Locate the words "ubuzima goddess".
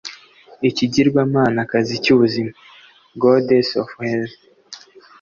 2.13-3.67